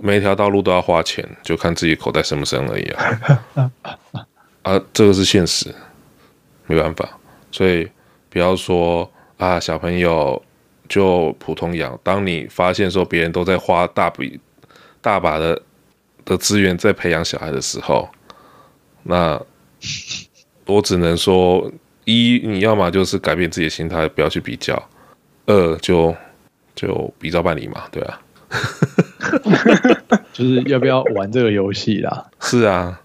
[0.00, 3.70] 每一条道路都要花钱，就看自己口袋深不深而已啊。
[4.62, 5.74] 啊，这个是现实，
[6.66, 7.08] 没办法，
[7.50, 7.88] 所以
[8.30, 10.42] 不要说啊，小朋友。
[10.86, 11.98] 就普通养。
[12.02, 14.38] 当你发现说别人都在花大笔
[15.00, 15.60] 大把的
[16.26, 18.06] 的资源在培养小孩的时候，
[19.02, 19.40] 那
[20.66, 21.72] 我只能说：
[22.04, 24.76] 一，你要么就是改变自己的心态，不要去比较；
[25.46, 26.14] 二，就
[26.74, 28.20] 就比照办理嘛，对啊。
[30.34, 32.30] 就是要不要玩这个游戏啦？
[32.40, 33.00] 是啊，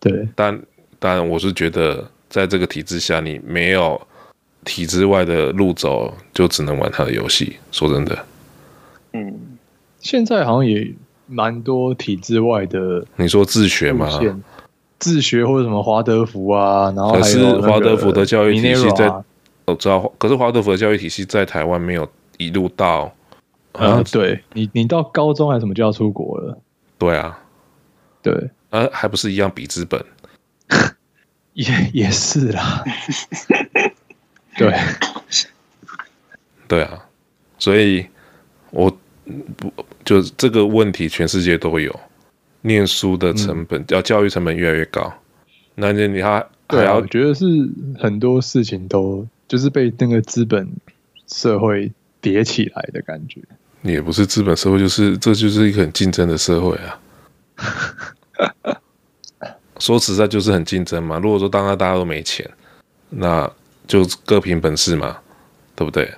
[0.00, 0.28] 对。
[0.36, 0.62] 但
[1.00, 4.00] 但我是觉得，在这个体制下，你没有
[4.64, 7.56] 体制外的路走，就只能玩他的游戏。
[7.72, 8.24] 说真的，
[9.12, 9.58] 嗯，
[10.00, 10.94] 现在好像也
[11.26, 13.04] 蛮多体制外的。
[13.16, 14.08] 你说自学吗？
[14.98, 19.22] 自学或者什么华德福啊，然后可是华德福的教育体系在，啊、
[19.66, 20.12] 我知道。
[20.18, 22.08] 可是华德福的教育体系在台湾没有
[22.38, 23.12] 一路到。
[23.72, 26.58] 啊，对你，你到高中还是什么就要出国了？
[26.96, 27.38] 对啊，
[28.22, 28.32] 对，
[28.70, 30.02] 啊，还不是一样比资本？
[31.56, 32.84] 也也是啦，
[34.58, 34.78] 对，
[36.68, 37.02] 对啊，
[37.58, 38.06] 所以
[38.70, 38.90] 我
[39.56, 39.72] 不
[40.04, 41.98] 就这个问题，全世界都有，
[42.60, 45.10] 念书的成本，要、嗯、教育成本越来越高，
[45.74, 47.46] 那你你还还要、啊、我觉得是
[47.98, 50.68] 很多事情都就是被那个资本
[51.26, 51.90] 社会
[52.20, 53.40] 叠起来的感觉。
[53.80, 57.00] 也不是资本社会，就是这就是一个很竞争的社会啊。
[59.78, 61.18] 说实在，就是很竞争嘛。
[61.18, 62.48] 如果说当然大家都没钱，
[63.10, 63.50] 那
[63.86, 65.18] 就各凭本事嘛，
[65.74, 66.10] 对不对？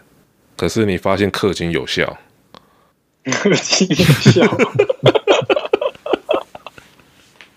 [0.57, 2.19] 可是你发现氪金有效，
[3.25, 3.97] 氪金有
[4.33, 4.43] 效，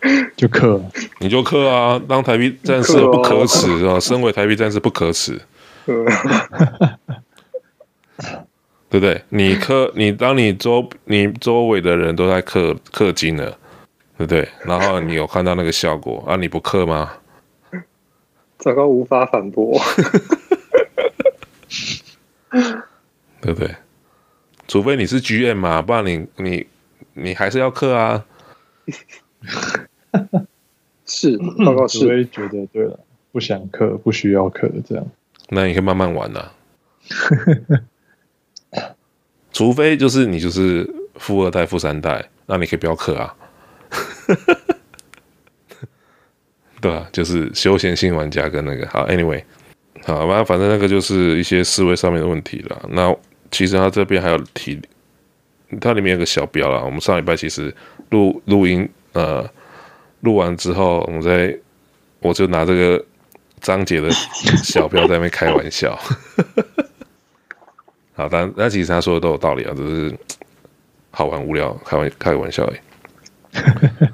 [0.36, 0.82] 就氪，
[1.20, 2.02] 你就氪啊！
[2.08, 4.00] 当台币战士不可耻是吧？
[4.00, 5.40] 身为台币战士不可耻。
[8.90, 9.24] 对不对？
[9.30, 13.58] 你氪你，当你周你周围的人都在氪氪金了，
[14.22, 14.48] 对不对？
[14.64, 16.36] 然后你有看到那个效果啊？
[16.36, 17.14] 你不氪吗？
[18.60, 19.82] 糟糕，无法反驳。
[23.42, 23.76] 对不对？
[24.68, 26.68] 除非你是 GM 嘛，不然你你
[27.14, 28.24] 你还是要氪啊。
[31.08, 32.06] 是，报告是。
[32.06, 33.00] 我也觉得对了，
[33.32, 35.04] 不想氪，不需要氪，这样。
[35.50, 36.54] 那你可以慢慢玩呐、啊。
[39.52, 43.36] 除非就是你就是富二代、富三代，那你可以不要氪啊，
[46.82, 49.44] 对啊，就是休闲性玩家跟那个好，anyway，
[50.04, 52.90] 好，反正反正那个就是一些思维上面的问题了。
[52.90, 53.16] 那
[53.52, 54.82] 其实他这边还有提，
[55.80, 56.82] 它里面有个小标啦。
[56.84, 57.74] 我们上礼拜其实
[58.10, 59.48] 录录音，呃，
[60.22, 61.56] 录完之后，我们在
[62.20, 63.06] 我就拿这个
[63.60, 64.10] 章节的
[64.64, 65.96] 小标在那边开玩笑。
[68.14, 70.18] 好，但那其实他说的都有道理啊，只是
[71.12, 72.78] 好玩无聊，开玩开个玩笑而已。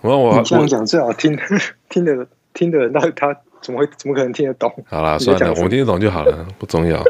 [0.00, 1.38] 我我这样讲最好听，
[1.90, 4.72] 听的听的人，那他怎么会怎么可能听得懂？
[4.86, 7.02] 好啦，算了，我们听得懂就好了，不重要。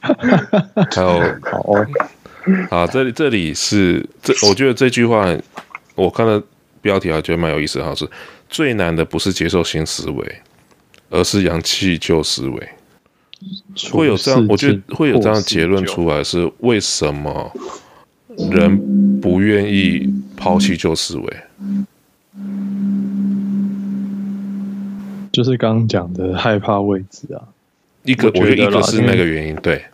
[0.00, 1.86] 还有好哦，
[2.70, 5.26] 啊，这里这里是这，我觉得这句话
[5.94, 6.40] 我看了
[6.80, 8.08] 标题，还觉得蛮有意思，哈，是
[8.48, 10.40] 最难的不是接受新思维，
[11.10, 12.68] 而是扬弃旧思维。
[13.92, 17.52] 会有这样，我觉得会有这样的结论出来，是为什么
[18.50, 21.36] 人不愿意抛弃旧思维？
[25.32, 27.42] 就是刚刚讲的害怕未知啊。
[28.04, 29.84] 一个，我觉得一个是那个原因，对，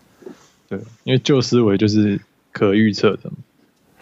[0.68, 2.20] 对，因为旧思维就是
[2.52, 3.30] 可预测的，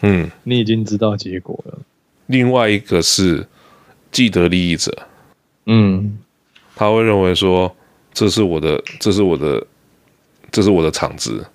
[0.01, 1.79] 嗯，你已经知道结果了。
[2.27, 3.47] 另外一个是
[4.11, 5.07] 既得利益者，
[5.65, 6.17] 嗯，
[6.75, 7.75] 他会认为说。
[8.13, 9.65] 这是我的，这是我的，
[10.51, 11.45] 这是我的场子，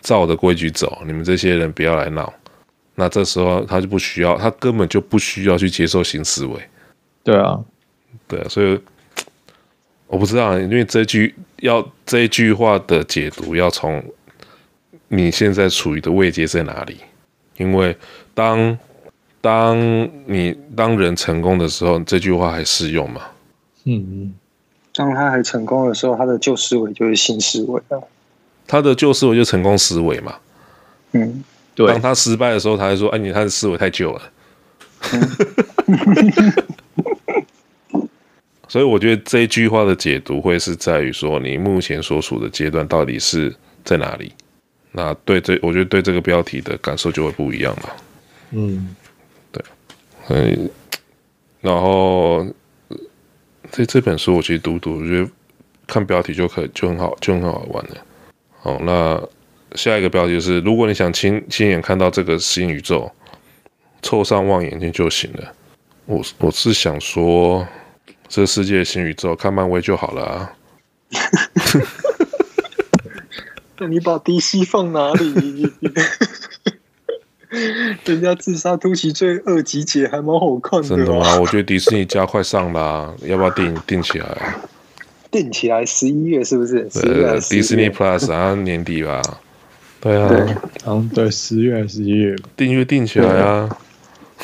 [0.00, 1.02] 照我的规矩走。
[1.06, 2.32] 你们这些人不要来闹。
[2.94, 6.60] 那这时候他就不需要，他根本就不需要去接受新思维。
[7.22, 7.58] 对啊，
[8.28, 8.78] 对啊，所以
[10.06, 14.02] 我不知道，因为这句要这一句话的解读要从
[15.08, 16.98] 你现在处于的位阶在哪里？
[17.56, 17.96] 因为
[18.34, 18.78] 当
[19.40, 19.78] 当
[20.26, 23.22] 你当人成功的时候，这句话还适用吗？
[23.84, 24.34] 嗯嗯。
[24.94, 28.02] 当他还成功的时候，他的旧思维就是新思维了。
[28.70, 30.32] 他的旧思维就成功思维嘛。
[31.10, 31.42] 嗯，
[31.74, 31.88] 对。
[31.88, 34.22] 当他失败的时候，他还说：“哎，你他的思维太旧了。
[35.12, 35.20] 嗯”
[38.68, 43.52] 所以我觉得这一句话的解读会是在于说，你目前所处的阶段到底是
[43.84, 44.32] 在哪里？
[44.92, 47.96] 那对这，我觉得对这个标题的感受就会不一样了。
[48.52, 48.94] 嗯，
[49.50, 49.64] 对。
[50.28, 50.70] 嗯，
[51.60, 52.46] 然后。
[53.72, 55.30] 这这本书我其实读读，我觉得
[55.86, 57.96] 看标题就可以就很好，就很好玩了。
[58.62, 59.20] 好，那
[59.74, 63.10] 下一个标题就是：如果你想亲亲眼看到这个新宇宙，
[64.02, 65.52] 凑上望远镜就行了。
[66.06, 67.66] 我我是想说，
[68.28, 70.52] 这个世界的新宇宙看漫威就好了啊。
[73.78, 75.72] 那你把 DC 放哪里？
[78.04, 80.88] 人家自杀突袭罪二集解还蛮好看的。
[80.88, 81.40] 真的吗？
[81.40, 84.54] 我觉得迪士尼加快上啦，要不要定定起来？
[85.30, 86.88] 定起来十一月是不是？
[86.92, 89.22] 对，迪士尼 Plus 啊，年底吧。
[90.00, 92.34] 对啊，嗯，对，十月还是十一月？
[92.56, 93.78] 订阅定起来啊！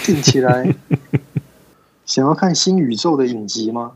[0.05, 0.75] 定起来。
[2.05, 3.93] 想要看新宇宙的影集吗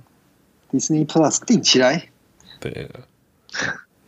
[0.73, 2.09] ？Disney Plus 定起来。
[2.59, 2.89] 对，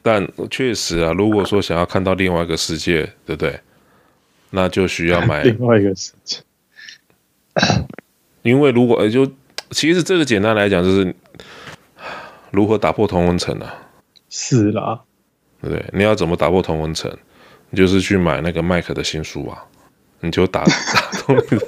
[0.02, 3.60] 但确实啊，如果说想要看到另外一个世界，对不对？
[4.50, 6.38] 那就需要买另外一个世界。
[8.42, 9.30] 因为如果就
[9.70, 11.14] 其实这个简单来讲，就是
[12.52, 13.74] 如何打破同温层啊。
[14.30, 15.00] 是啦，
[15.60, 15.84] 对不对？
[15.92, 17.10] 你要怎么打破同温层？
[17.70, 19.64] 你就是去买那个麦克的新书啊，
[20.20, 20.70] 你就打 打
[21.12, 21.66] 通你的。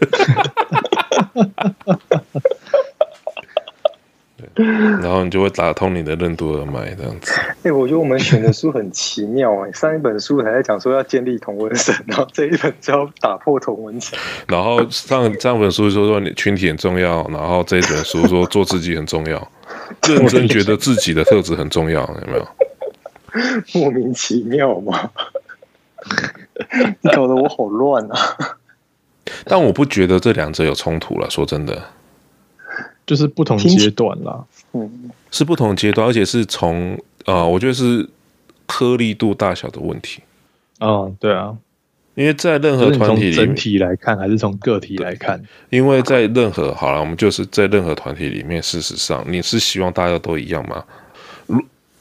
[4.55, 7.33] 对，然后你就会打通你的任督二脉，这样子。
[7.33, 14.19] 哎、欸，我觉得我们选的书很奇妙哎、欸，上一本书还在讲说要建立同温层，然后这一本就要打破同温层。
[14.47, 19.51] 然后上上本书说说你群体很重要，然后这一本书说做自己很重要，
[20.09, 22.49] 认真觉得自己的特质很重要，有没有？
[23.81, 25.11] 莫名其妙嘛，
[27.01, 28.37] 你 搞得我好乱啊！
[29.45, 31.83] 但我不觉得这两者有冲突了，说真的，
[33.07, 36.95] 就是不同阶段啦，嗯，是不同阶段，而且是从
[37.25, 38.09] 啊、呃，我觉得是
[38.67, 40.23] 颗粒度大小的问题。
[40.81, 41.57] 嗯，对啊，
[42.15, 45.43] 因为在任何团体里面，整体来看还是从个体来看？
[45.71, 50.85] 因为在任何好了，我们就是在任何团体里面，事实上你是希望大家都一样吗？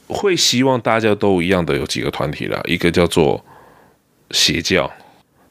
[0.07, 3.43] 会希望大家都一样的有几个团体啦，一个叫做
[4.31, 4.91] 邪教，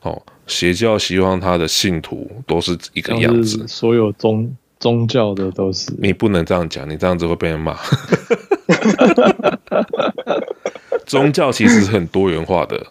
[0.02, 0.22] 哦。
[0.46, 5.92] 邪教希望他的信徒都是一个样子，所有宗宗教的都是。
[5.98, 7.76] 你不能这样讲，你这样子会被人骂。
[11.06, 12.86] 宗教其实是很多元化的，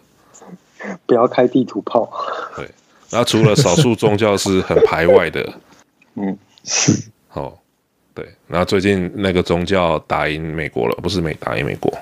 [1.12, 2.10] 不要开地图炮。
[2.56, 2.66] 对，
[3.10, 5.52] 那除了少数宗教是很排外的，
[6.16, 7.10] 嗯，是。
[7.34, 7.52] 哦，
[8.14, 11.92] 对，然后最近那个宗教打赢美国了，不是美打赢美国，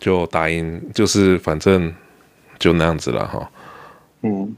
[0.00, 1.94] 就打赢，就是反正
[2.58, 3.50] 就那样子了哈。
[4.22, 4.56] 嗯，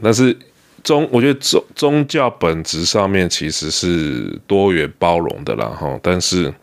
[0.00, 0.38] 但是
[0.84, 5.98] 宗，我觉得宗宗教本质上面其实是多元包容的啦，哈。
[6.00, 6.54] 但是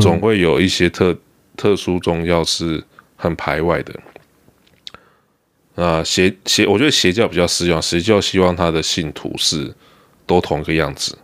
[0.00, 1.14] 总会有一些特
[1.54, 2.82] 特殊宗教是
[3.16, 3.94] 很排外的。
[5.80, 9.74] 那，邪邪，我觉得邪教比较适用，邪教希望他的信徒是
[10.26, 11.16] 都同一个样子，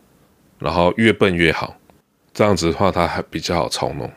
[0.58, 1.76] 然后越笨越好，
[2.32, 4.10] 这样子的话他还比较好操弄。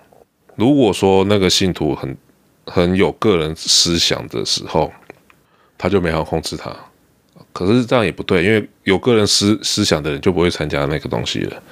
[0.56, 2.18] 如果说那个信徒很
[2.66, 4.90] 很有个人思想的时候，
[5.78, 6.74] 他就没法控制他，
[7.52, 11.64] 可是这样也不对，因为有个人思思想的人就不会参加那个东西了。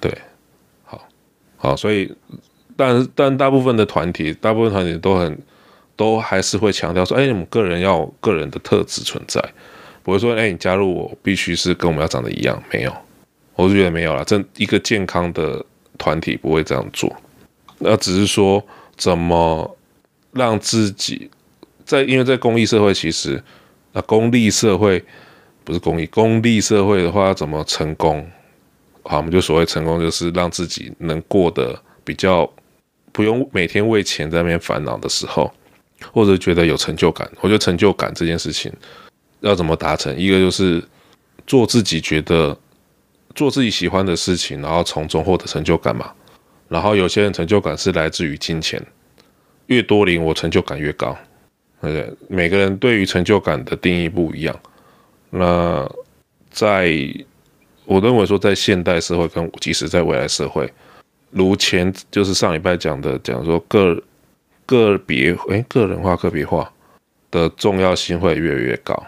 [0.00, 0.12] 对，
[0.82, 1.06] 好，
[1.56, 2.12] 好，所以，
[2.76, 5.38] 但但大部分的团体，大部分团体都很，
[6.02, 9.40] 都还是会强调说，哎，你们个人要有个人的特质存在，
[10.02, 12.92] 不会说，哎，你加入我必须是跟我们要长得一样，没有，
[13.54, 15.64] 我是觉得没有啦，这一个健康的
[15.96, 17.14] 团体不会这样做，
[17.78, 18.60] 那只是说
[18.96, 19.76] 怎么
[20.32, 21.30] 让自己。
[21.84, 23.42] 在因为在公益社会，其实
[23.92, 25.04] 那公立社会
[25.62, 28.26] 不是公益，公立社会的话，怎么成功？
[29.02, 32.50] 好，我们就所谓成功，就是让自己能过得比较
[33.12, 35.52] 不用每天为钱在那边烦恼的时候，
[36.12, 37.30] 或者觉得有成就感。
[37.40, 38.72] 我觉得成就感这件事情
[39.40, 40.16] 要怎么达成？
[40.18, 40.82] 一个就是
[41.46, 42.56] 做自己觉得
[43.34, 46.12] 做自己喜欢的事情，然后从中获得成就感嘛。
[46.68, 48.82] 然后有些人成就感是来自于金钱，
[49.66, 51.16] 越多零，我成就感越高。
[51.82, 54.58] 对，每个人对于成就感的定义不一样。
[55.30, 55.86] 那
[56.50, 56.94] 在
[57.84, 60.72] 我认为说，在现代社会跟即使在未来社会，
[61.30, 64.00] 如前就是上礼拜讲的，讲说个
[64.66, 66.72] 个别诶个人化、个别化
[67.30, 69.00] 的重要性会越来越高。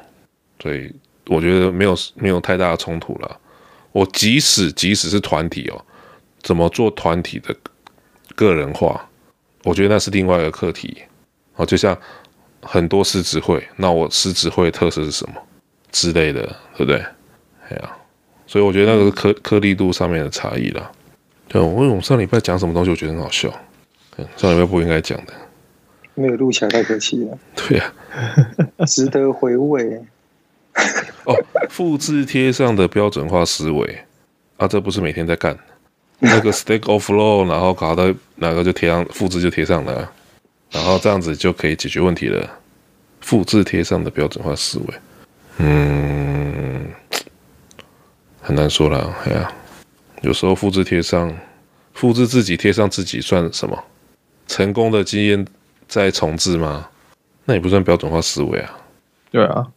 [0.61, 0.93] 所以
[1.27, 3.41] 我觉得没有没有太大的冲突了。
[3.93, 5.81] 我即使即使是团体哦，
[6.43, 7.55] 怎么做团体的
[8.35, 9.09] 个人化，
[9.63, 11.03] 我觉得那是另外一个课题。
[11.57, 11.97] 哦，就像。
[12.67, 15.35] 很多狮子会，那我狮子会的特色是什么
[15.93, 16.41] 之类的，
[16.75, 16.97] 对不对？
[17.69, 17.97] 哎呀，
[18.47, 20.91] 所以我觉得那个是颗颗粒度上面的差异啦。
[21.47, 23.51] 对，我为什么上礼拜讲什么东西，我觉得很好笑。
[24.39, 25.35] 上礼拜不应该讲的，
[26.15, 27.39] 没有录起来太可惜了。
[27.55, 27.93] 对呀、
[28.79, 30.01] 啊， 值得回味。
[31.25, 31.35] 哦，
[31.71, 33.99] 复制贴上的标准化思维
[34.57, 35.57] 啊，这不是每天在干
[36.19, 40.11] 那个 Stack Overflow，然后搞到哪个就贴上，复制就贴上了。
[40.71, 42.59] 然后这样子就可以解决问题了。
[43.21, 44.95] 复制贴上的标准化思维，
[45.59, 46.87] 嗯，
[48.43, 49.17] 很难说了。
[49.25, 49.51] 哎呀，
[50.23, 51.35] 有时候复制贴上，
[51.95, 53.83] 复制自己贴上自己算什么？
[54.47, 55.47] 成功的经验
[55.89, 56.89] 再重置吗？
[57.45, 58.81] 那也不算标准化思维啊。
[59.31, 59.73] 对啊，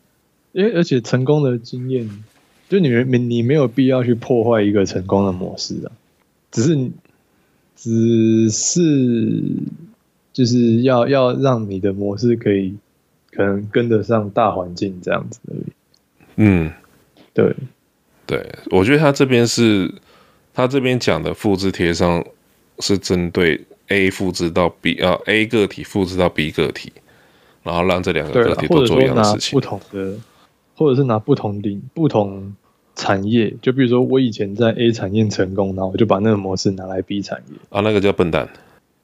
[0.52, 2.10] 因为而且成功的经验，
[2.70, 5.92] 就你没你没有必要去破坏一个成功的模式啊，
[6.52, 6.92] 只是
[7.76, 9.44] 只是
[10.32, 12.76] 就是要要让你的模式可以
[13.32, 15.64] 可能跟得上大环境这样子而已。
[16.38, 16.72] 嗯，
[17.34, 17.56] 对
[18.26, 19.94] 对，我觉得他这边是
[20.54, 22.24] 他这边讲的复制贴上
[22.80, 26.94] 是针对 A 复制到 B 啊 A 个体复制到 B 个体。
[27.64, 30.14] 然后让这两个个体都做一样的事情，不同的，
[30.74, 32.56] 或者是拿不同的不同
[32.96, 38.48] 产业，就比如说我以前在 A 产业成功，然后我就把那个模式拿来 B 产业啊，那个叫笨蛋。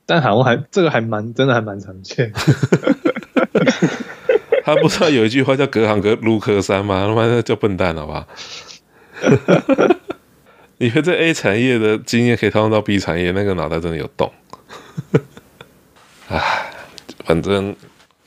[0.05, 2.31] 但好像还这个还蛮真的还蛮常见。
[4.63, 7.05] 他不知道有一句话叫“隔行隔路隔山”吗？
[7.05, 8.25] 他妈的叫笨蛋，好吧？
[10.79, 14.31] 你觉得在 A 产业的经验可以套用到 B 产业，那个脑袋真的有洞。
[16.29, 16.71] 唉，
[17.25, 17.75] 反正。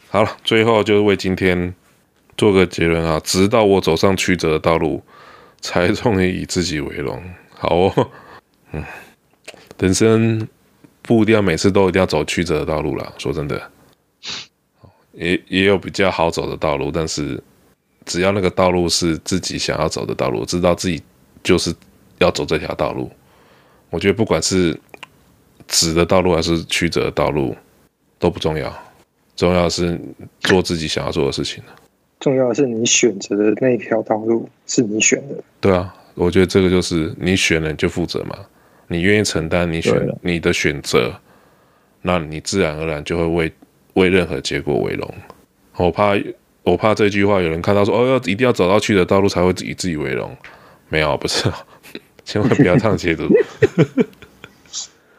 [0.08, 1.74] 好了，最后就是为今天
[2.38, 3.20] 做个结论啊！
[3.22, 5.02] 直到我走上曲折的道路，
[5.60, 7.22] 才终于以自己为荣。
[7.50, 8.10] 好哦，
[8.72, 8.82] 嗯，
[9.78, 10.48] 人生
[11.02, 13.12] 不一定要每次都一定要走曲折的道路啦。
[13.18, 13.70] 说真的，
[15.12, 17.42] 也也有比较好走的道路，但是
[18.06, 21.02] 只要那个道路是自己想要走的道路，知道自己
[21.42, 21.74] 就是
[22.18, 23.10] 要走这条道路，
[23.90, 24.80] 我觉得不管是
[25.68, 27.56] 直的道路还是曲折的道路
[28.18, 28.72] 都不重要。
[29.34, 30.00] 重要的是
[30.40, 31.62] 做自己想要做的事情。
[32.20, 35.34] 重要的是你选择的那条道路是你选的。
[35.60, 38.34] 对啊，我觉得这个就是你选了你就负责嘛，
[38.88, 41.14] 你愿意承担你选你的选择，
[42.00, 43.52] 那你自然而然就会为
[43.94, 45.14] 为任何结果为荣。
[45.76, 46.14] 我怕
[46.62, 50.34] 我怕这句话有人看到说哦，要一定要走到去的道路才会以自己为荣，
[50.88, 51.52] 没有，不是，
[52.24, 53.28] 千万不要这样解读。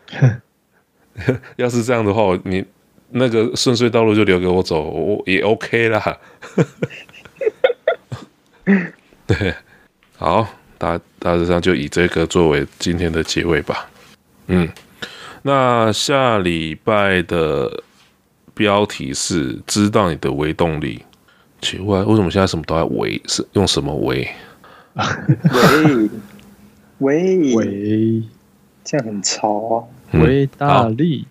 [1.57, 2.65] 要是这样的话，你。
[3.09, 6.17] 那个顺遂道路就留给我走，我也 OK 啦。
[9.25, 9.55] 对，
[10.17, 10.45] 好，
[10.77, 13.89] 大大致上就以这个作为今天的结尾吧。
[14.47, 14.67] 嗯，
[15.43, 17.81] 那下礼拜的
[18.53, 21.01] 标题是知道你的微动力。
[21.61, 23.21] 奇怪，为什么现在什么都要微？
[23.25, 24.27] 是用什么微？
[26.99, 28.21] 微微微，
[28.83, 29.87] 这样很潮啊！
[30.13, 31.27] 微大力。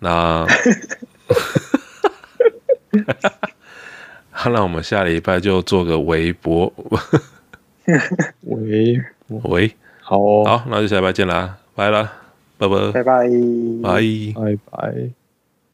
[0.00, 0.46] 那。
[4.30, 6.72] 好，那我们下礼拜就做个微博。
[8.42, 9.02] 喂
[9.42, 12.12] 喂，好哦，好，那就下礼拜见啦，拜了，
[12.56, 13.28] 拜拜，拜拜，
[13.82, 14.00] 拜
[14.34, 15.10] 拜拜。